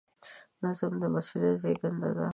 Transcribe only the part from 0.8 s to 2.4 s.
د مسؤلیت زېږنده دی.